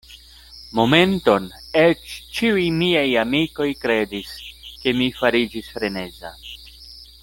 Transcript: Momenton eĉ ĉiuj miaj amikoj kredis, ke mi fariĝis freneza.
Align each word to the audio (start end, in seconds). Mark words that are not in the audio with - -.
Momenton 0.77 1.45
eĉ 1.81 2.15
ĉiuj 2.39 2.65
miaj 2.79 3.05
amikoj 3.27 3.69
kredis, 3.85 4.35
ke 4.83 4.97
mi 5.03 5.15
fariĝis 5.23 5.75
freneza. 5.79 6.39